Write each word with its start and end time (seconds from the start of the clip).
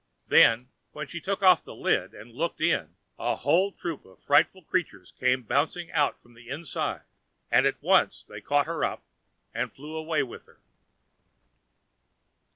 Then, 0.29 0.69
when 0.93 1.05
she 1.05 1.21
took 1.21 1.43
off 1.43 1.63
the 1.63 1.75
lid 1.75 2.15
and 2.15 2.31
looked 2.33 2.59
in, 2.59 2.95
a 3.19 3.35
whole 3.35 3.71
troop 3.71 4.03
of 4.03 4.19
frightful 4.19 4.63
creatures 4.63 5.11
came 5.19 5.43
bouncing 5.43 5.91
out 5.91 6.19
from 6.19 6.33
the 6.33 6.49
inside, 6.49 7.03
and 7.51 7.67
at 7.67 7.79
once 7.83 8.23
they 8.23 8.41
caught 8.41 8.65
her 8.65 8.83
up 8.83 9.03
and 9.53 9.71
flew 9.71 9.95
away 9.95 10.23
with 10.23 10.47
her. 10.47 10.59